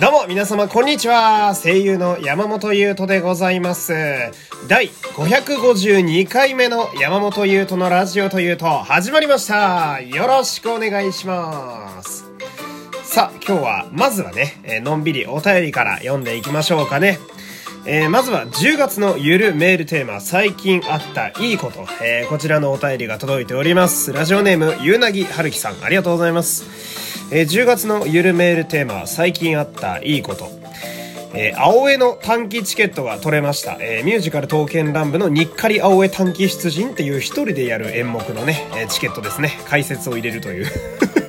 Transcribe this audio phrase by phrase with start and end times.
[0.00, 1.54] どうも皆様こんにちは。
[1.54, 3.92] 声優の山本優斗でございます。
[4.66, 10.00] 第552回目の山本優斗のラジオというと始まりました。
[10.00, 12.24] よろしくお願いします。
[13.04, 17.18] さあ今日はまずはね、えのんびりお便りから読んでいきましょうかね。
[17.84, 24.14] えー、まずは10月のゆるメールテーマ、最近あったいいこと、えー、こちらのお便りが届いております。
[24.14, 26.79] ラジオネーム、ゆうなぎはるきさん、ありがとうございます。
[27.32, 30.48] えー、10月のゆるメールテーマは最近あったいいこと。
[31.32, 33.76] えー、青江の短期チケットが取れました。
[33.80, 39.60] えー、ミュージカル刀剣乱舞の日課り青江短期出陣っていう一人でやる演目のね、えー、チケットですね。
[39.66, 40.66] 解説を入れるという。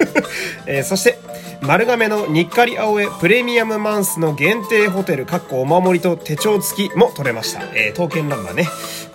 [0.65, 1.19] えー、そして、
[1.61, 7.61] 丸亀の日課り青江プレミアムマンスの限定ホテル、かっこお守りと手帳付きも取れました。
[7.75, 8.67] えー、刀剣乱舞はね、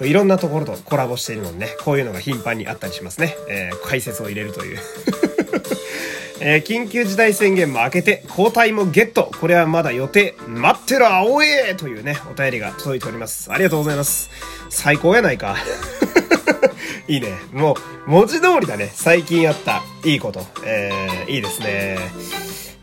[0.02, 3.37] いろんなところとコラボしているのでね、こういうのが頻繁にあったりしますね。
[3.48, 4.78] え、解説を入れるという。
[6.48, 9.32] えー、緊急事態宣言も明けて、交代もゲット。
[9.40, 10.37] これはまだ予定。
[10.46, 13.51] 待ってろ、青えというね、お便りが届いております。
[13.51, 14.30] ありがとうございます。
[14.70, 15.57] 最高やないか。
[17.09, 17.32] いいね。
[17.52, 17.76] も
[18.07, 18.93] う、文字通りだね。
[18.95, 20.46] 最近あった、いいこと。
[20.65, 21.98] えー、いいですね。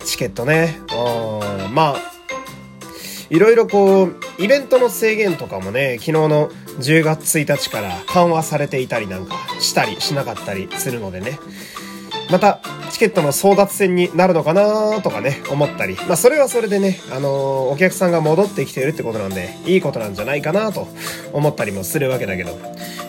[0.04, 0.78] チケットね。
[0.92, 2.14] うん、まあ、
[3.30, 6.50] いろいろこう、イベントの制限とかもね、昨日の
[6.82, 11.40] 10月1日から緩和されていたりなんかしたりしなかったりするのでね。
[12.30, 12.60] また、
[12.94, 15.96] チケットの争奪戦になるのかなとかね、思ったり。
[16.08, 20.88] まあ、それはそれでね、あのー、お客さんが戻ってきてるってことなんで、いいことなんじゃないかなと
[21.34, 22.52] 思ったりもするわけだけど。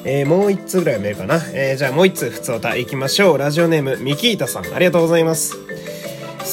[0.07, 1.43] えー、もう一通ぐらい読めるかな。
[1.53, 3.39] えー、じゃあもう一通、普通歌行きましょう。
[3.39, 5.55] ラジオネーム、ミキータさん、ありがとうございます。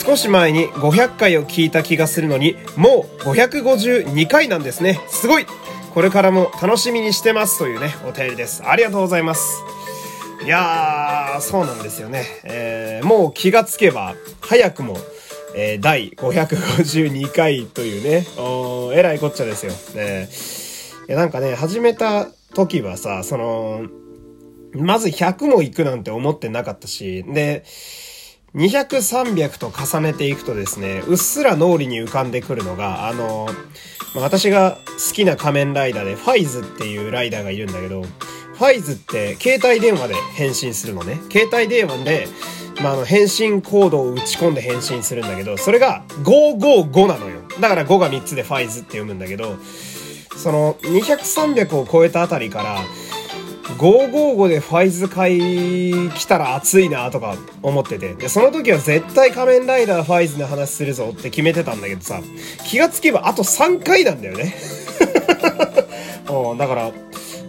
[0.06, 5.00] 少し前に500回を聞いた気がするのに、もう552回なんですね。
[5.10, 5.46] すごい
[5.94, 8.64] これからも楽しみにしてますというね、お便りです。
[8.66, 9.62] ありがとうございます。
[10.44, 12.26] いやー、そうなんですよね。
[12.44, 14.98] えー、もう気がつけば、早くも、
[15.56, 19.74] えー、第552回というね、おえらいこっちゃですよ。
[19.96, 20.30] ね、
[21.08, 23.88] いや、なんかね、始めた時はさ、その、
[24.74, 27.64] まず100も行くなんて思ってなかったし、で、
[28.56, 33.48] 200、300と重ねていくとですね、うっすら脳裏に浮かんでくるのが、あの、
[34.16, 38.04] ま、私が好きな仮面ライダーで、ファイズっていうライダーがいるんだけど、
[38.62, 41.20] ファイズって携帯電話で返信するのね。
[41.32, 42.28] 携帯電話で、
[42.84, 47.42] まあ、あの、返信コードを打ち込んで返信するんだけど、それが555なのよ。
[47.60, 49.56] だから5が3つでファイズって読むんだけど、
[50.38, 52.78] その200、300を超えたあたりから、
[53.80, 58.14] 555でファイズ会来たら熱いなとか思ってて。
[58.14, 62.22] で、その時は絶対仮面ライダーファイズの話するぞって決めてたんだけどさ、
[62.64, 64.54] 気がつけばあと3回なんだよね。
[66.60, 66.92] だから、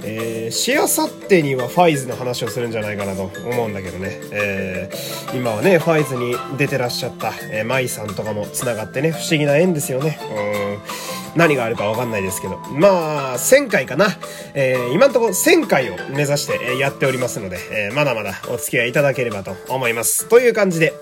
[0.05, 4.21] えー、しあさってにはファイズの話をするんじゃないかなと思うんだけどね。
[4.33, 10.19] えー、今はね、ファイズに出てらっしゃった、えー、マイさんとかも繋がってね、不思議な縁ですよね。
[10.35, 11.13] うん。
[11.37, 12.59] 何があるかわかんないですけど。
[12.73, 14.09] まあ、1000回かな。
[14.55, 20.29] えー、今んとこ1000回を目指してやっておりますので、えー、まだまだお付き合いいただければと思います。
[20.29, 20.93] という感じで、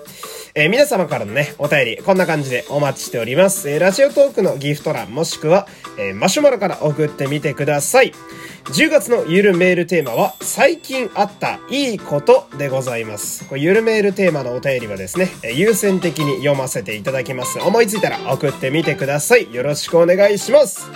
[0.53, 3.69] えー、皆様からのね、お便り、こんな感じでお待ちしております。
[3.69, 5.67] えー、ラジオトークのギフト欄、もしくは、
[5.97, 8.13] えー、マシュマロから送ってみてください。
[8.65, 13.45] 10月のゆるメールテーマは、最近あったいいことでございます。
[13.47, 17.59] これゆるメールテーマのお便りはですね、優先的に読ませていただきます。
[17.59, 19.53] 思いついたら送ってみてください。
[19.53, 20.89] よろしくお願いします。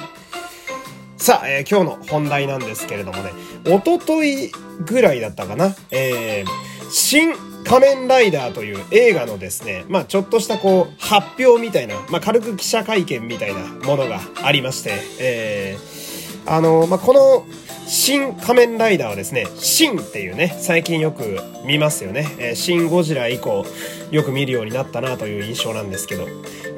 [1.17, 3.31] さあ、えー、今日の本題なんですけれどもね、
[3.67, 4.51] おととい
[4.85, 7.33] ぐらいだったかな、えー、新
[7.65, 15.94] 仮面ライダーという映画のですね、まあちょっとしたこう発表みたいな、まあ軽く記者会見みたいなものがありまして、えー、
[16.45, 17.45] あの、まあ、この、
[17.88, 22.28] 新仮面ライダーはですね、新っていうね、最近よく見ますよね。
[22.39, 23.63] えー、新ゴジラ以降、
[24.09, 26.28] よく見るようになったなという印象なんですけど、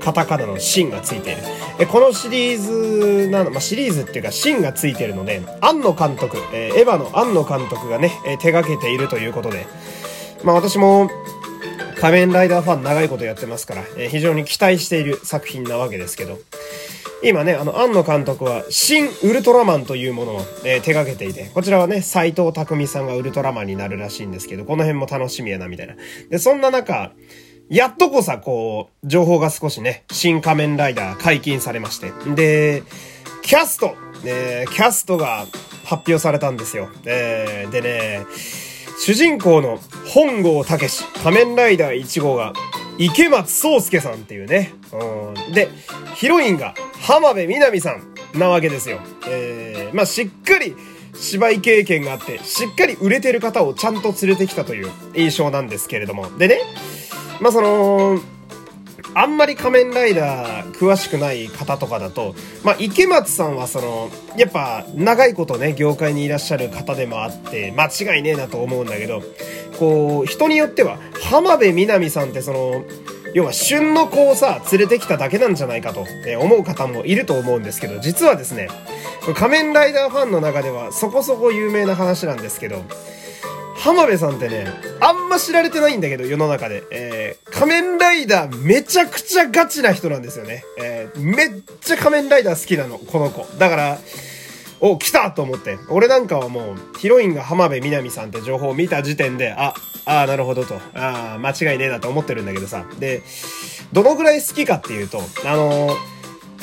[0.02, 1.42] カタカナの新がついている。
[1.80, 9.66] えこのシリーズなの、まあ、シリーズっていうか新がついているので、庵野監督、えー、エヴァの庵野監督がね、え、手掛けているということで、
[10.44, 11.10] まあ私も、
[12.00, 16.38] 仮面ライダーファン長いことやってますから、え、非常に期待している作品なわけですけど、
[17.24, 25.96] 今ね、あの、庵野監督は、新ウルトラマンというものを、えー、手掛けていて、こちらはね、斎藤匠さんがウルトラマンになるらしいんですけど、この辺も楽しみやな、みたいな。
[26.30, 27.12] で、そんな中、
[27.70, 32.12] やっとこさ、こう、情報が少しね、新仮面ライダー解禁されまして。
[32.36, 32.84] で、
[33.42, 35.48] キャスト、えー、キャストが
[35.84, 36.90] 発表されたんですよ。
[37.06, 38.26] えー、でね、
[39.00, 42.54] 主人公の本郷武史、仮面ライダー1号が、
[42.98, 44.74] 池松壮介さんっていうね。
[44.92, 45.70] うん、で、
[46.16, 49.00] ヒロインが浜辺美波さんなわけですよ。
[49.28, 50.76] えー、まあ、しっかり
[51.16, 56.38] 芝居経験があって、しっかり売れてる方をちゃんと連れてきたという印象なんですけれども。
[56.38, 56.60] でね、
[57.40, 58.20] まあ、その、
[59.14, 69.24] あんまり仮面ライダー詳しくない方とかだと、まあ、池松さんはその、やっぱ長いことね、業界にいらっしゃる方でもあって、間違いねえなと思うんだけど、
[69.80, 72.84] こう、人によっては、浜辺美波さんってその、
[73.34, 76.06] 要は旬の子をさ、連れてきただけなんじゃないかと
[76.40, 78.70] 思う方もいると思うんですけど、実はですね、
[79.36, 82.84] 仮面ライダーファンの中ではそこそこ有名な話なんですけど、
[83.78, 84.68] 浜辺さんってね、
[85.00, 86.84] あんま知られてないんだけど、世の中で。
[86.92, 90.66] えー、仮面ライダーめちゃくちゃガチな人なんですよね。
[90.80, 91.50] えー、めっ
[91.82, 93.46] ちゃ仮面ライダー好きなの、この子。
[93.58, 94.00] だから、
[94.80, 95.78] お、来たと思って。
[95.90, 99.74] 俺なんかはもう、ヒロインが浜辺美波さんって情報を見た時点で、あ、
[100.06, 100.76] ああ、なるほどと。
[100.94, 102.86] ああ、間違いねえなと思ってるんだけどさ。
[103.00, 103.24] で、
[103.92, 105.96] どのぐらい好きかっていうと、あのー、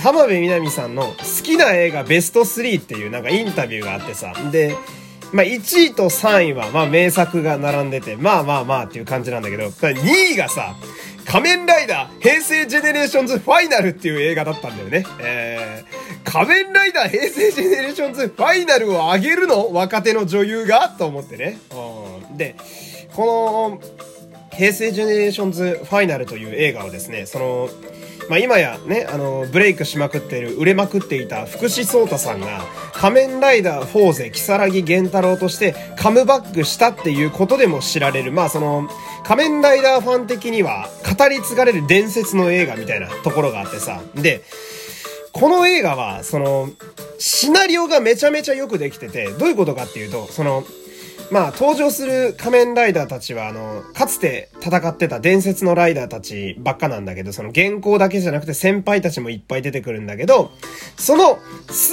[0.00, 4.32] 浜辺美波さんの好きな映画ベスト3っていうなんかインタビューがあってさ。
[4.50, 4.76] で、
[5.32, 9.94] まあ、1位と3位は、まあ、名作が並んでて、まあまあまあっていう感じなんだけど、2
[10.32, 10.76] 位がさ、
[11.26, 15.04] 仮面ライダー平成ジェネレーションズファイナルっていう映画だったんだよね。
[15.20, 19.72] えー、仮面ライダー平成ジェネレーションズファイナルを上げるの？
[19.72, 20.88] 若手の女優が？
[20.88, 21.58] と思ってね。
[22.30, 22.36] うん。
[22.36, 22.56] で、
[23.14, 23.80] この、
[24.50, 27.68] 平成ジェネレーションズファイナルという映画をですね、その、
[28.30, 32.62] まあ、今やね、あの、ブレイクしまくっている、売れまくっていた福士蒼太さんが、
[32.94, 38.88] 仮面ライダーフォーゼ、如月弦太朗としてカムバックしたっていうことでも知られる、まあその、
[39.24, 40.88] 仮面ライダーファン的には
[41.18, 44.42] 語り継がれる伝説の映画みたいなところがあってさ、で、
[45.34, 46.70] この映画は、その、
[47.18, 50.64] シナリオがめちゃめちゃよくできてて、どういうことかっていうと、その、
[51.32, 60.52] まあ、登場する仮面ライダーたちは、あの、かつて戦ってた伝説のライダーたちばっかなんだけど、その原稿だけじゃなくて先輩たちもいっぱい出てくるんだけど、
[60.96, 61.38] その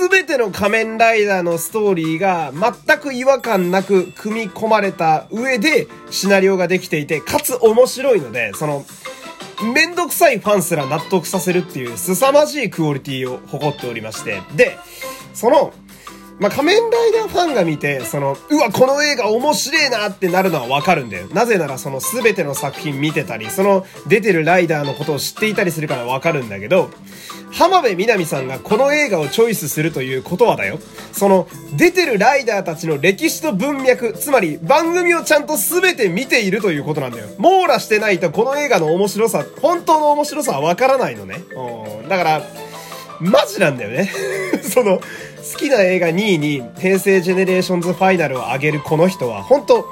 [0.10, 8.86] 全ての仮面ライダーのストーリーが全く違和感なく組み込まれた上でシナリオができていて、かつ面白いので、その、
[9.63, 14.78] めんどくさいファンすら納得させるっていう凄まじいクオリティを誇っておりまして、で、
[15.34, 15.74] その、
[16.40, 21.28] まあ、仮面ライダーファンが見て、その、うわ、この映画面白えなってなるのはわかるんだよ。
[21.28, 26.90] なぜならその全ての作品見てたり、その出てるライダーのことを知っていたりするからわかるんだけど、
[27.51, 30.80] 浜辺美波さんがこの映画をチョイスするということはだよ。
[31.12, 37.27] その、出てるライダーたちの歴史と文脈、つまり番組をちゃんと全て見ているということなんだよ。
[37.38, 41.44] 網羅してないとこの映画の面白さ、本当の面白さはわからないのね。
[42.01, 42.09] うん。
[42.09, 42.42] だから、
[43.19, 44.12] マジなんだよね。
[44.63, 49.86] その、好きな映画2位に平成ジェネレーションズファイナルを上げるこの人は、本当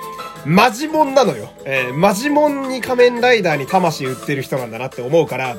[0.46, 1.50] マジモンなのよ。
[1.66, 5.58] えー、マジモンに仮面ライダーに魂売ってる人なんだなって思うから、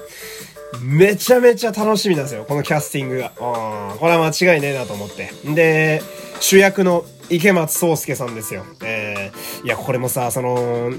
[0.83, 3.33] めちゃめちゃ楽しみなんですよ、このキャスティングが。
[3.39, 5.33] うん、これは間違いねえなと思って。
[5.45, 6.03] で、
[6.41, 8.65] 主役の池松壮介さんですよ。
[8.83, 10.93] えー、いや、これもさ、その、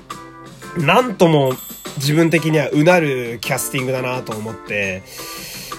[0.78, 1.54] なんとも
[1.98, 5.04] 自分的にはうなるキャスティングだなと思って、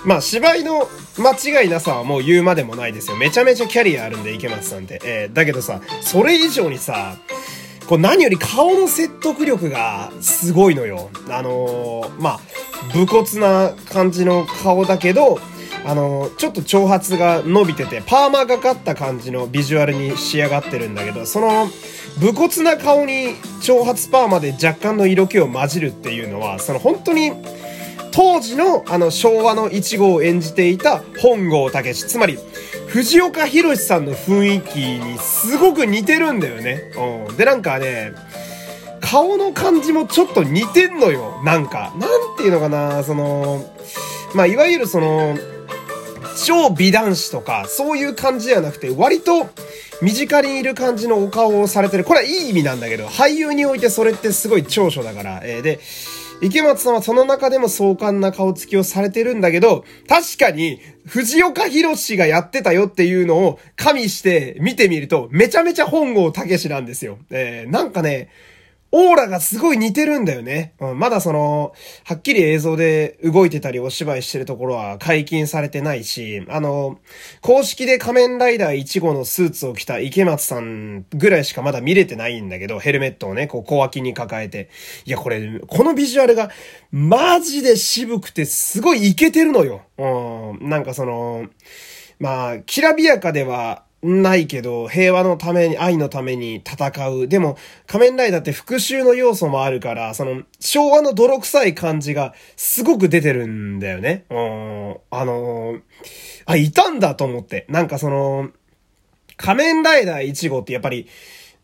[0.05, 3.17] まあ芝居の間違いなさはもう言うまでもないですよ。
[3.17, 5.00] めちゃめちゃキャリアあるんで、池松さんって。
[5.05, 7.17] えー、だけどさ、それ以上にさ、
[7.87, 11.11] こう何より顔の説得力がすごいのよ。
[11.29, 12.41] あのー、まあ、
[12.94, 15.38] 武骨な感じの顔だけど、
[15.84, 21.69] あの、ちょっと長髪が伸びてて、パーマがかった感じのビジュアルに仕上がってるんだけど、その、
[22.20, 27.32] 武骨な顔に長髪パーマで若干の色気を混じるっていうのは、その本当に、
[28.12, 32.39] 当時のあの昭和の1号を演じていた本郷武史、つまり
[32.89, 36.93] 藤岡弘さんの雰囲気にすごく似てるんだよね。
[37.27, 37.36] うん。
[37.39, 38.12] で、なんかね、
[39.12, 41.38] 顔の感じもちょっと似てんのよ。
[41.44, 41.92] なんか。
[41.98, 43.62] なんていうのかな、その、
[44.34, 45.36] まあ、いわゆるその、
[46.46, 49.50] 超美男子とか、そういう感じではなくて、割と
[50.00, 52.04] 身近にいる感じのお顔をされてる。
[52.04, 55.42] これはいい意味なんだけど、俳優においてそれってすごい長所だから。
[55.44, 55.78] えー、で、
[56.40, 67.19] 池松さんはその中でも壮観な顔つきをされてるんだけど、確かに、藤岡弘がやってたよっていうのを加味して見てみると、めちゃめちゃ本郷武史なんですよ。
[67.28, 68.31] えー、なんかね、
[68.94, 70.75] オーラがすごい似てるんだよね。
[70.79, 71.72] うん、まだその、
[72.05, 76.99] はっきり映像で動いてたりお芝居してるところは解禁されてないし、あの、
[77.41, 84.69] 公式で仮面ライダー1号のスーツを着た池松さんぐらいしかまだ見れてないんだけど、ヘルメットをね、こう小脇に抱えて。
[85.06, 86.51] いや、これ、このビジュアルが、
[86.91, 89.81] マジで渋くてすごいイケてるのよ。
[89.96, 91.46] うん、なんかその、
[92.19, 97.29] まあ、きらびやかではないけど、平和のために、愛のために戦う。
[97.29, 97.56] でも、
[97.87, 104.25] 仮面ライダーって復讐の要素もあるから、その、昭和の泥臭い感じがすごく出てるんだよね。
[104.29, 104.97] うん。
[105.11, 105.81] あのー、
[106.47, 107.65] あ、いたんだと思って。
[107.69, 108.51] なんかその、
[109.37, 111.06] 仮面ライダー1号ってやっぱり、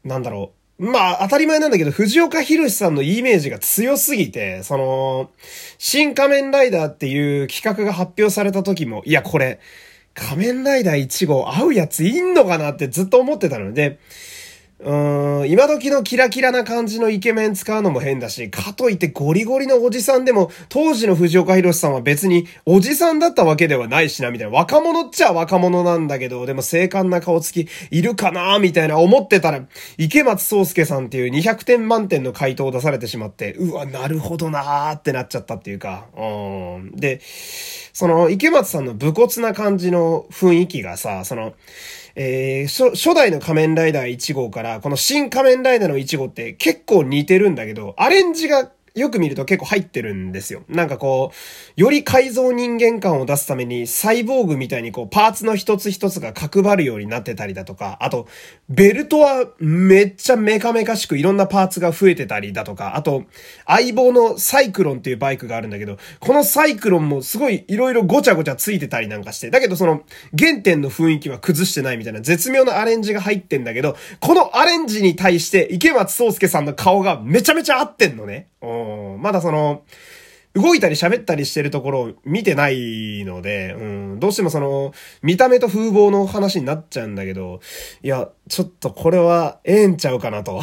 [0.04, 0.58] なんだろう。
[0.90, 5.30] まあ、当たり前なんだけど、藤岡弘さんのイメージが強すぎて、その、
[5.76, 9.58] 新仮面ライダーっていう企画が発表された時も、いや、これ、
[10.18, 13.98] 仮面ライダー1号合うやついんのかなってずっと思ってたので、
[14.80, 24.56] うーん、今時のキラキラな感じのイケメン使うのも変だし、かといってゴリゴリのおじさんでも、当時の藤岡弘さんは別におじさんだったわけではないしな、みたいな。
[24.56, 29.66] 若者っちゃ若者なんだけど、でも精悍な顔つきいるかな、みたいな思ってたら、
[29.96, 36.22] 池松壮介さんっていう200点満点の回答を出されてしまって、うわ、なるほどなーってなっちゃったっていうか、う
[36.78, 36.92] ん。
[36.94, 37.20] で、
[37.92, 41.54] その、池松さんの武骨な感じの雰囲気がさ、その、
[42.20, 50.62] えー、初代の仮面ライダー1号から、この新仮面ライダーの1号って結構似てるんだけど、アレンジがよく見ると結構入ってるんですよ。
[50.68, 51.32] なんかこ
[51.76, 58.26] う、より改造人間感を出すために、サイボーグみたいにこう、パーツの一つ一つが角張るようになってたりだとか、あと、
[58.68, 63.24] ベルトはめっちゃメカメカしくいろんなパーツが増えてたりだとか、あと、
[63.66, 70.02] 相棒のサイクロンっていうバイクがあるんだけど、このサイクロンもすごいいろいろごちゃごちゃついてたりなんかして、だけどその、
[70.38, 78.48] 原点の雰囲気は崩してないみたいな絶妙なアレンジが入ってんだけど、このアレンジに対して池松壮介さんの顔がめちゃめちゃ合ってんのね。
[78.62, 79.84] うんまだその、
[80.54, 83.84] 動いたり喋ったりしてるところを見てないので、う
[84.16, 87.60] ん、どうしてもその、見た目と風貌の話になっちゃうんだけど、
[88.02, 90.60] いや、ちょっとこれはええんちゃうかなと。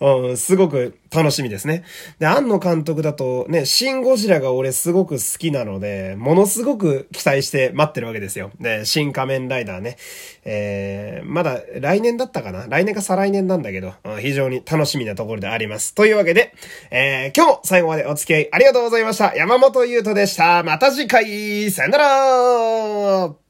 [0.00, 1.84] うん、すごく楽しみですね。
[2.18, 8.50] で、庵野監督だとね、シン・ゴジラが俺すごく好きなので、ものすごく期待して待ってるわけですよ。
[8.60, 9.96] で、新仮面ライダーね。
[10.44, 12.66] えー、まだ来年だったかな？
[12.68, 15.94] 来年か再来年なんだけど、うん、非常に楽しみなところであります。
[15.94, 16.54] というわけで、
[16.90, 19.34] えー、今日も最後までお付き合いありがとうございました。
[19.34, 20.62] 山本優斗でした。
[20.62, 23.43] また次回、さよなら